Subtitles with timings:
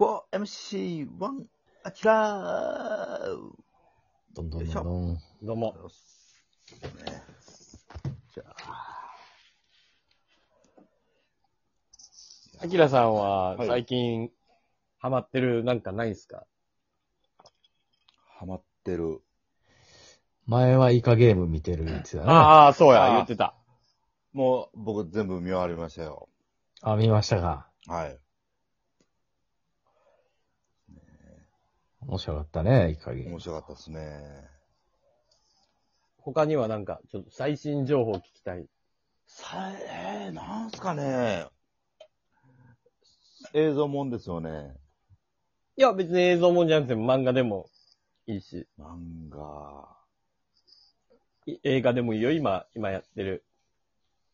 [0.00, 1.08] 4MC1
[1.84, 3.38] あちらー
[4.34, 5.18] どんどんどんどん。
[5.42, 5.74] どうも。
[7.04, 7.22] ね
[8.34, 9.10] じゃあ、
[12.62, 14.30] アキラさんははい最近
[14.98, 16.46] ハマってるなんかないんすか、
[18.38, 19.20] ハマってる。
[20.46, 22.32] 前はイカゲーム見てるやつだね。
[22.32, 23.54] あああ、そうや、あー言ってた。
[24.32, 26.30] もう僕全部見終わりましたよ。
[26.96, 27.68] 見ましたか。
[27.86, 28.18] はい。
[32.06, 33.30] 面白かったね、イカゲーム。
[33.32, 34.48] 面白かったですね。
[36.18, 38.66] 他にはなんか、ちょっと最新情報聞きたい。
[39.26, 41.46] さえー、なんすかね。
[43.54, 44.76] 映像もんですよね。
[45.76, 47.70] いや、別に映像もんじゃなくても漫画でも
[48.26, 49.88] いいし、漫画。
[51.46, 53.44] い映画でもいいよ、今、今やってる。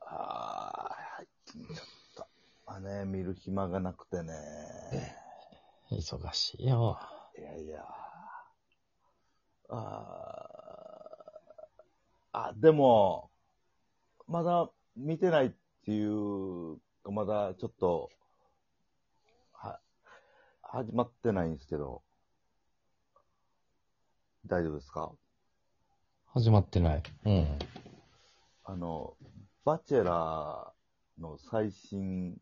[0.00, 2.26] あー、ちょっと、
[2.66, 4.32] あね、見る暇がなくてね。
[5.90, 6.98] 忙しいよ。
[7.38, 7.84] いやいや。
[9.70, 13.30] あーあ、でも、
[14.26, 15.52] まだ見てないっ
[15.84, 18.10] ていうか、まだちょっと、
[19.52, 19.80] は、
[20.62, 22.02] 始まってないんですけど、
[24.46, 25.12] 大丈夫ですか？
[26.26, 27.02] 始まってない。
[27.26, 27.58] うん。
[28.64, 29.16] あの、
[29.64, 32.36] バチェラーの最新、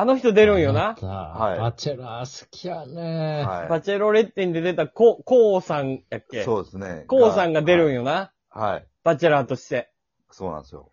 [0.00, 0.94] あの人出るんよな。
[0.94, 3.44] はいバチェラー好きやね。
[3.44, 6.42] はいバチェロレッテに出てたコ、コウさんやっけ？
[6.42, 7.04] そうですね。
[7.06, 7.92] コウさんが出るんよ。
[7.96, 8.32] よな。
[8.48, 8.86] はい。
[9.04, 9.92] バチェラーとして。
[10.30, 10.90] そうなんですよ。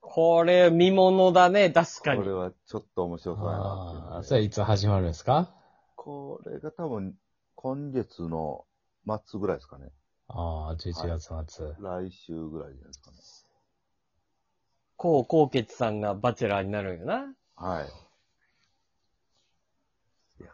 [0.00, 2.32] これ、見物だね、確かにこれ。
[2.32, 5.54] はちょっと面白そうやなっていうああ、のでそれいつ始まるんですか？
[5.96, 7.14] これが多分、
[7.54, 8.64] 今月の
[9.26, 9.90] 末ぐらいですかね。
[10.28, 11.66] ああ、11月末。
[11.78, 13.16] 来週ぐらいじゃないですかね。
[15.02, 17.34] コウ、コウケツさんがバチェラーになるんよな。
[17.56, 17.86] はい。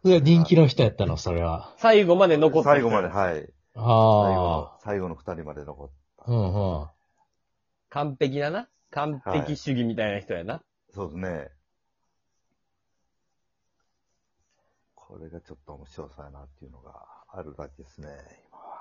[0.05, 1.75] うわ人気の人やったの、それは。
[1.77, 3.35] 最後まで残って最後まで、はい。
[3.75, 5.91] 最後あの、最後の二人まで残っ
[6.21, 6.33] あ。
[6.33, 6.89] うんうん。
[7.91, 8.71] 完璧だな。
[8.91, 10.63] 完璧主義みたいな人やな。
[10.95, 11.51] そうですね。
[14.95, 16.95] これがちょっと面白そうやなっていうのが
[17.35, 18.09] あるだけですね、
[18.49, 18.79] 今は。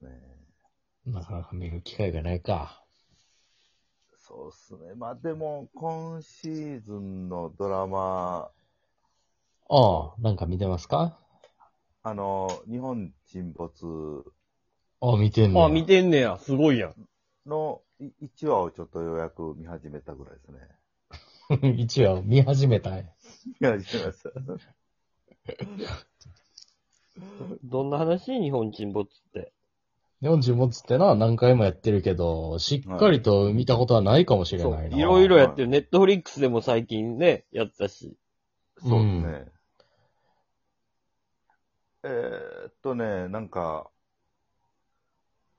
[0.00, 0.18] そうです
[1.10, 1.12] ね。
[1.12, 2.83] なかなか見る機会がないか。
[4.26, 4.94] そうですね。
[4.94, 8.48] まあでも、今シーズンのドラマ、
[9.68, 11.18] ああ、なんか見てますか？
[12.02, 14.24] あの、日本沈没
[15.00, 15.66] ああ、見てんの。
[15.66, 16.38] あ、見てんねや。
[16.38, 16.94] すごいやん。
[17.46, 21.76] の1話をちょっとようやく見始めたぐらいですね。
[21.76, 23.04] 一応見始めたんや。
[23.60, 24.30] 見始めました。
[27.62, 28.40] どんな話？
[28.40, 29.52] 日本沈没って。
[30.24, 34.64] 40持つってな、何回もやってるけど、しっかりと見たことはないかもしれ。
[34.64, 34.96] ないな。
[34.96, 35.68] いろいろやってる。
[35.68, 38.16] ネットフリックスでも最近ね、やってたし。
[38.78, 39.46] そうですね。
[42.04, 43.90] えーっとね、なんか、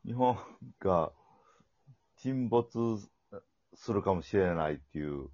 [0.04, 0.38] 日本
[0.80, 1.12] が
[2.18, 2.98] 沈没
[3.76, 5.30] するかもしれないっていう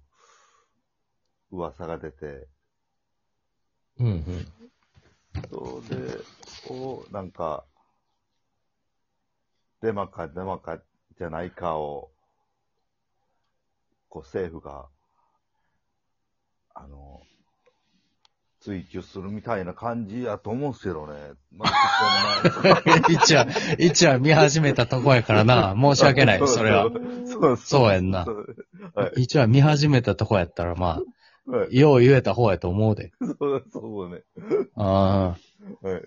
[1.50, 2.48] 噂が出て、
[3.98, 4.52] うんうん。
[5.50, 7.64] それを、なんか、
[9.82, 10.78] デマかデマか
[11.18, 12.10] じゃないかを、
[14.08, 14.86] こう政府が、
[16.74, 17.20] あの、
[18.60, 21.32] 追求するみたいな感じやと思うんですけどね。
[21.50, 26.88] まあ、 一話、一話見始めたとこやからな、申し訳ない、 それは。
[27.26, 28.24] そうそうやんな。
[29.16, 31.00] 一話見始めたとこやったら、ま
[31.46, 31.76] あ、はい。
[31.76, 33.10] よう言えた方やと思うで。
[33.20, 34.22] そう、そうね。
[34.76, 35.36] あ
[35.82, 35.86] あ。
[35.88, 36.02] はい。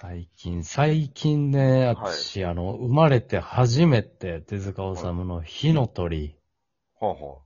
[0.00, 7.04] 最近、最近ね、私、あの、生まれて初めて手塚治虫の火の鳥え。
[7.04, 7.38] はあ、は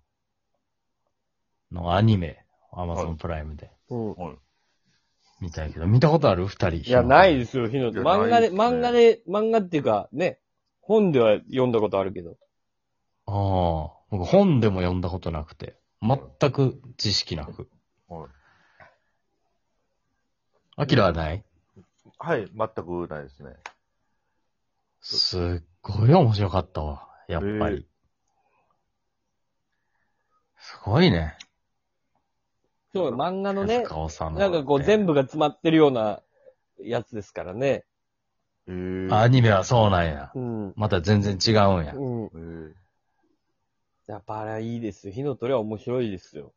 [1.73, 4.11] のアニメ、アマゾンプライムでうん。
[4.13, 4.15] あ。
[4.15, 4.37] はい。
[5.41, 6.47] 見たいけど、見たことある？
[6.47, 6.89] 二人。
[6.89, 10.39] いや、ないですよ、火のいや漫画で、ないっすね漫画で、漫画っていうか、ね、
[10.81, 12.37] 本では読んだことあるけど。
[13.27, 13.93] ああ。
[14.11, 17.69] 僕本でも読んだことなくて、全く知識なく。
[18.07, 18.29] はい。
[20.77, 21.45] アキラはない？
[22.19, 23.57] はい、全くないですね。
[25.01, 27.09] すっごい面白かったわ。
[27.29, 27.87] やっぱり。
[30.57, 31.37] すごいね。
[32.93, 33.85] そう、漫画の手ね、
[34.39, 36.23] なんかこう全部が詰まってるような
[36.81, 37.85] やつですからね。
[38.67, 40.33] ええアニメはそうなんや。
[40.35, 40.73] うん。
[40.77, 41.95] また全然違うんや。
[41.95, 42.25] うん。
[42.27, 42.75] え
[44.09, 45.13] えやっぱあれはいいですよ。
[45.13, 46.53] 火の鳥は面白いですよ。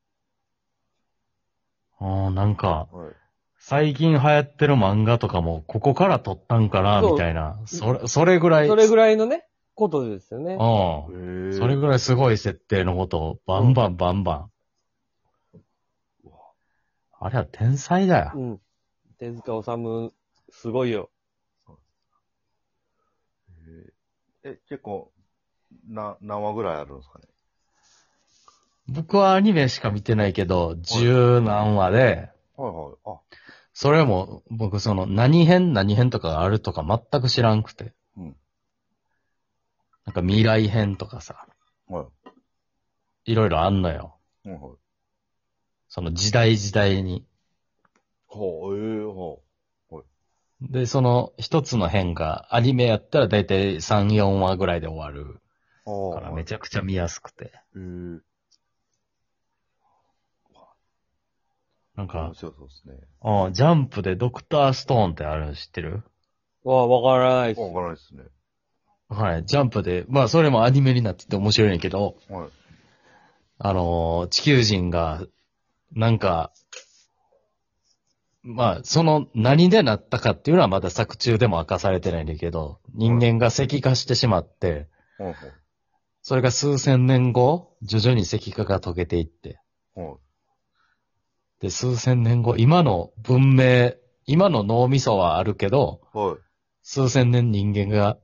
[1.99, 3.13] ああ、なんか、はい。
[3.59, 7.59] 最近流行ってる漫画とかも、ここから撮ったんかな、そうみたいな。
[7.65, 9.45] それ、それぐらい、それぐらいのね、
[9.75, 10.55] ことですよね。
[10.55, 11.17] う
[11.49, 11.53] ん。
[11.53, 14.51] それぐらいすごい設定のことをバンバンバンバン。
[17.19, 18.39] あれは天才だよう。
[18.39, 18.61] ん。
[19.17, 20.13] 手塚治虫、
[20.51, 21.09] すごいよ。
[24.43, 25.11] え、結構、
[25.89, 27.25] な、何話ぐらいあるんですかね？
[28.87, 33.17] 僕はアニメしか見てないけど、十何話で、はいはい。
[33.77, 37.93] あ、それも僕その何編何編とかがあるとか全く知らんくて。
[38.17, 38.35] うん
[40.05, 41.47] なんか未来編とかさ、
[41.89, 42.07] は
[43.25, 43.31] い。
[43.33, 44.15] いろいろあんのよ。
[44.45, 44.71] はいはい。
[45.89, 47.25] その時代時代に。
[48.25, 49.43] ほう、ええほ
[50.61, 55.41] で、その一つの編がアニメやったらだいたい3、4話ぐらいで終わる
[55.85, 56.13] う。
[56.13, 56.55] からめちゃ。
[56.55, 57.45] ゃくちゃ見やすくて。
[57.45, 58.21] へえ。
[61.97, 62.95] なんか面、白そうですね。
[63.21, 66.03] あジャンプでドクターストーンってあるの知ってる？
[66.63, 67.59] わあ、わからないっす。
[67.59, 68.23] わからないですね。
[69.09, 72.49] はい、ジャンプで、まあそれもアニメになってて面白いんやけど、はい。
[73.59, 75.23] あのー地球人が、
[75.93, 76.51] なんか、
[78.43, 85.35] まあ、その何でなったかっていうのはまだ作中でも明かされてないんだけど、人間が石化してしまって、はい
[86.21, 89.59] それが数千年後、徐々に石化が溶けていって、
[89.95, 90.07] はい。
[90.07, 90.17] はい。
[91.59, 93.93] で、数千年後、今の文明、
[94.25, 96.35] 今の脳みそはあるけど、はい。
[96.83, 98.17] 数千年人間が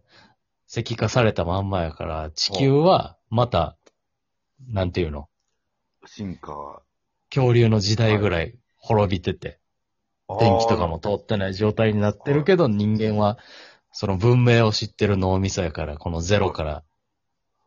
[0.68, 3.78] 石化されたまんまやから、地球はまた、
[4.68, 5.28] なんていうの、
[6.06, 6.82] 進化。
[7.30, 9.60] 恐竜の時代ぐらい滅びてて、
[10.40, 13.38] 電気とかも通ってない状態になってるけど、人間は、
[13.92, 16.84] その文明を知ってる脳みそやから、このゼロから。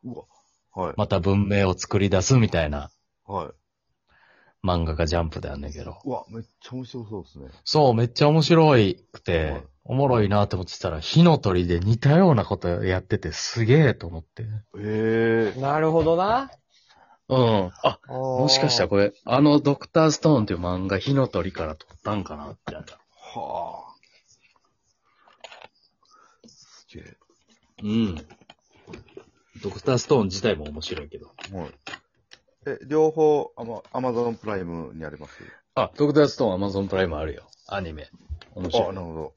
[0.04, 0.24] うわ。
[0.74, 0.94] はい。
[0.96, 2.90] また文明を作り出すみたいな
[3.24, 3.65] はい。
[4.66, 5.98] 漫画がジャンプであんねんけど。
[6.04, 7.46] うわ、めっちゃ面白そうですね。
[7.64, 14.42] そう、めっちゃ面白いくはてい、おもろいなって思ってたら、火の鳥で似たようなことやっててすげえと思って。
[14.42, 15.60] へえ。
[15.60, 16.50] なるほどな。
[17.28, 17.70] うん。
[17.82, 22.84] あ、ももしかしたらこれ、あのドクターストーンっていう漫画、火の鳥から撮ったんかなみたいな。
[23.40, 23.96] はあ。
[26.46, 27.16] すげえ。
[27.82, 28.26] うん。
[29.62, 31.26] ドクターストーン自体も面白いけど。
[31.52, 31.70] はい。
[32.68, 35.34] え、両方、アマ、アマゾンプライムにあります？
[35.76, 37.48] あ、ドクターストーンアマゾンプライムあるよ。
[37.68, 38.08] アニメ。
[38.56, 38.94] 面白あ、い。
[38.94, 39.34] なるほど。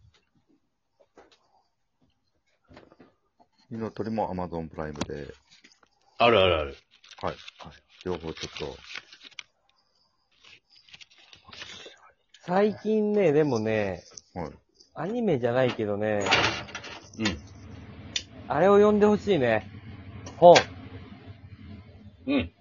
[3.70, 5.32] 火の鳥もアマゾンプライムで、
[6.18, 6.78] あるあるある。
[7.22, 7.36] はい。
[7.60, 7.74] はい。
[8.04, 8.78] 両方ちょっと、
[12.42, 14.04] 最近ね、でもね、
[14.34, 14.52] はい。
[14.96, 16.22] アニメじゃないけどね、
[17.20, 17.38] うん。
[18.48, 19.70] あれを読んでほしいね。
[20.38, 20.56] 本。
[22.26, 22.52] うん。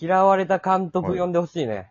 [0.00, 1.90] 嫌われた監督読んでほしいね。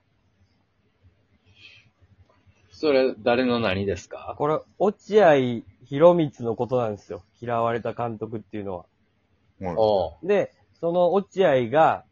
[2.71, 4.35] それ、誰の何ですか？
[4.37, 7.23] これ、落合博光のことなんですよ。
[7.41, 8.85] 嫌われた監督っていうのは。
[9.59, 9.75] はい。
[9.77, 10.27] おう。
[10.27, 12.03] で、その落合が、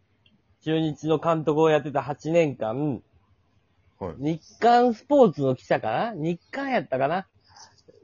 [0.63, 3.01] 中日の監督をやってた8年間、
[4.00, 4.15] はい。
[4.18, 6.13] 日刊スポーツの記者かな？
[6.15, 7.27] 日刊やったかな？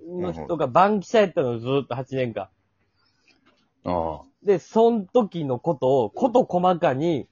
[0.08, 2.50] の人が番記者やったのずーっと8年間。
[3.86, 7.28] あで、その時のことを、こと細かに、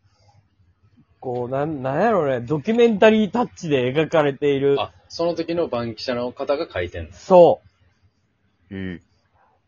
[1.19, 4.79] こう、なん、なんやろね、ドキュメンタリータッチで描かれている。
[4.79, 7.61] あ、その時の番記者の方が書いてんのそ
[8.71, 8.75] う。
[8.75, 9.01] え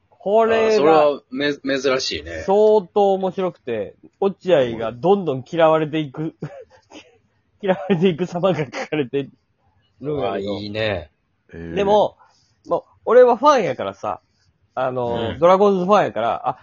[0.10, 2.44] これそれが、はめ、珍しいね。
[2.46, 6.36] 相当面白くて、落合がどんどん嫌われていく、
[7.62, 9.30] 嫌われていく様が書かれて
[10.00, 11.10] るんやあ、いいね。
[11.52, 12.18] えーで、も、
[12.68, 14.22] もう、俺はファンやからさ、
[14.76, 16.58] あの、うんドラゴンズファンやから、あ、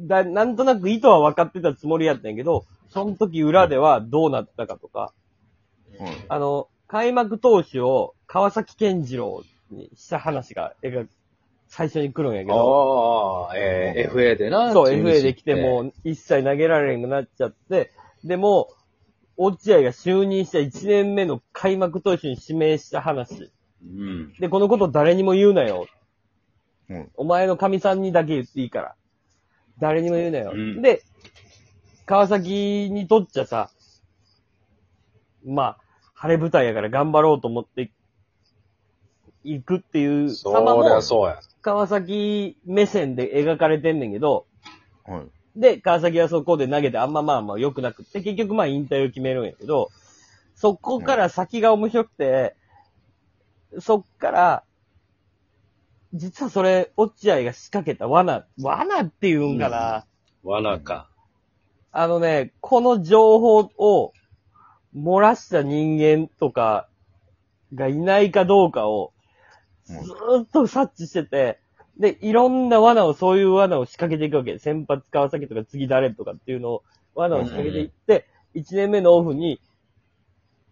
[0.00, 5.12] だ、なんとなく意図は分かってたつもりやったんやけど、その時裏ではどうなったかとか、
[5.98, 6.24] はい。
[6.28, 11.10] あの、開幕投手を川崎健次郎にした話が描く
[11.68, 14.72] 最初に来るんやけど、ああ、えー FA でな。
[14.72, 17.92] そう、中日 FA で来てもう一切投げられなくなっちゃって、
[18.24, 18.70] でも、
[19.36, 23.52] 落合が就任した1年目の開幕投手に指名した話。
[23.84, 24.32] うん。
[24.40, 25.86] で、このこと誰にも言うなよ。
[26.88, 27.10] うん。
[27.14, 28.94] お前の神さんにだけ言っていいから。
[29.78, 30.52] 誰にも言うなよ。
[30.54, 31.02] うんで、
[32.08, 33.70] 川崎にとっちゃさ、
[35.44, 35.78] まあ、
[36.14, 37.90] 晴れ舞台やから頑張ろうと思って
[39.44, 41.38] 行くっていうそ様もりゃそうや。
[41.60, 44.46] 川崎目線で描かれてんねんけど、
[45.04, 45.60] はい。
[45.60, 49.90] で、川崎はそこで投げてあんままあまあ良くなくって、結局まあ引退を決めるんやけど、
[50.54, 52.56] そこから先が面白くて、
[53.80, 54.64] そっから、
[56.14, 60.06] 実はそれ、落合が仕掛けた罠、罠っていうんかな。
[60.42, 61.10] 罠か。
[61.92, 64.12] あのね、この情報を
[64.96, 66.88] 漏らした人間とか
[67.74, 69.12] がいないかどうかを
[69.88, 71.60] ずうんーっと察知してて、
[71.98, 74.58] で、いろんな罠を、そういう罠を仕掛けていくわけ。
[74.58, 76.82] 先発川崎とか次誰とかっていうのを、
[77.14, 79.60] 罠を仕掛けていって、1年目のオフに、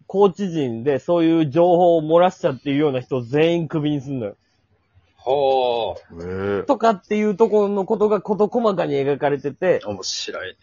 [0.05, 4.37] コーチ陣でそういう情報を漏らしちゃっていうような人を全員クビにすんのよ。
[5.17, 9.87] ほええとかっていうところのことが事細かに描かれてて、ー。
[9.89, 10.55] 面白い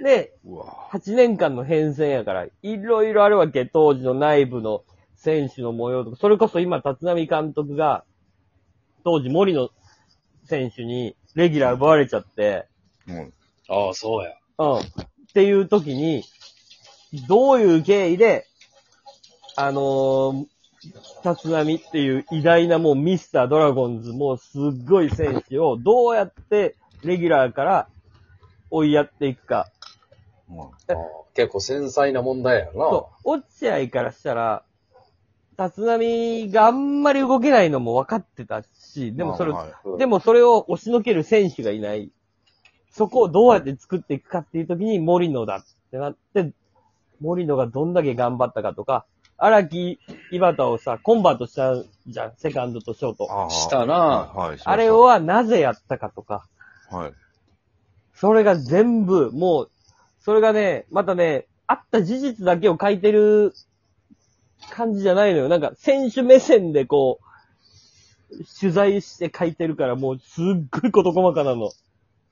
[0.00, 0.02] ね。
[0.02, 3.66] で、うわ8年間の変遷やから、いろいろあるわけ。
[3.66, 4.84] 当時の内部の
[5.16, 8.04] 選手の模様とか、それこそ今、立浪監督が、
[9.04, 9.70] 当時森野
[10.44, 12.66] 選手にレギュラー奪われちゃって、
[13.06, 13.32] うん。
[13.68, 14.30] ああ、そうや。
[14.58, 14.78] うん。
[14.78, 14.82] っ
[15.34, 16.24] ていう時に、
[17.28, 18.46] どういう経緯で、
[19.56, 20.46] あのー、
[21.24, 27.88] 立浪っていう偉大なもうミスタードラゴンズもうすっごい選手をどうやってレギュラーから
[28.70, 29.68] 追いやっていくか。
[30.48, 32.72] うん結構繊細な問題やな。
[32.72, 34.64] そう、落合からしたら、
[35.58, 42.10] 立浪があんまり動けないのも分かってたし、でもそれ、はいうんでもそれを押しのける選手がいない。
[42.90, 46.52] そこをどうやって作っていくかっていう時に森野だってなって、
[47.20, 49.04] 森野がどんだけ頑張ったかとか、
[49.38, 49.98] 荒木、
[50.30, 51.74] 井端をさ、コンバートした
[52.06, 53.30] じゃん、セカンドとショート。
[53.30, 54.58] ああしたなはいはい。
[54.58, 56.46] しましたあれを、はなぜやったかとか、
[56.90, 57.12] はい。
[58.14, 59.70] それが全部、もう、
[60.20, 63.54] それがね、またね、あった事実だけを書いてる
[64.70, 65.48] 感じじゃないのよ。
[65.48, 67.20] なんか、選手目線でこ
[68.30, 71.66] う、取材して書いてるから、もう、すっごい事細かなの。
[71.66, 71.70] へ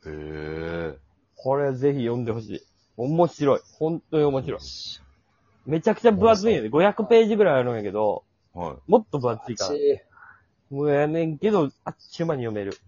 [0.07, 0.99] え。
[1.37, 2.63] これぜひ読んでほしい。
[2.97, 3.61] 面白い。
[3.79, 4.61] 本当に面白い。
[5.67, 6.71] めちゃくちゃ分厚いんやで。
[6.71, 8.91] 500ページぐらいあるんやけど、はい。
[8.91, 9.75] もっと分厚いから。
[10.71, 12.79] もうやねんけど、あっちゅう間に読める。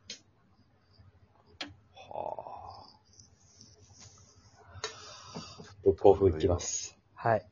[1.95, 2.87] は
[5.85, 6.97] ブックオフ行きます。
[7.15, 7.47] はい。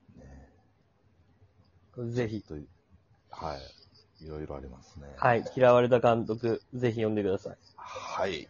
[2.11, 2.45] ぜひ。
[3.31, 3.47] あ。
[3.47, 3.61] はい。
[4.25, 5.07] いろいろありますね。
[5.17, 5.45] はい。
[5.57, 7.57] 嫌われた監督、ぜひ読んでください。
[7.77, 8.49] はい。